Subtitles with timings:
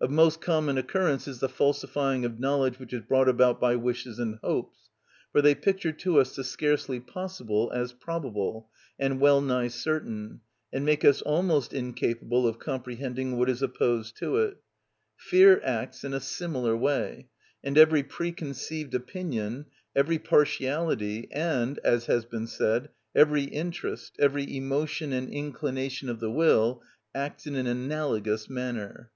[0.00, 4.18] Of most common occurrence is the falsifying of knowledge which is brought about by wishes
[4.18, 4.90] and hopes,
[5.30, 10.40] for they picture to us the scarcely possible as probable and well nigh certain,
[10.72, 14.56] and make us almost incapable of comprehending what is opposed to it:
[15.14, 17.28] fear acts in a similar way;
[17.62, 25.12] and every preconceived opinion, every partiality, and, as has been said, every interest, every emotion
[25.12, 26.82] and inclination of the will,
[27.14, 29.12] acts in an analogous manner.